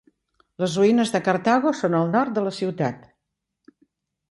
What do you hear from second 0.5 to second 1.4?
Les ruïnes de